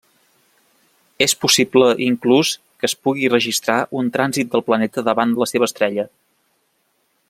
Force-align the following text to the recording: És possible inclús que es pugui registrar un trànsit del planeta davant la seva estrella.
És 1.25 1.35
possible 1.43 1.89
inclús 2.05 2.55
que 2.63 2.89
es 2.91 2.97
pugui 3.09 3.31
registrar 3.35 3.77
un 4.03 4.11
trànsit 4.19 4.53
del 4.55 4.67
planeta 4.71 5.09
davant 5.13 5.39
la 5.45 5.53
seva 5.53 5.73
estrella. 5.73 6.13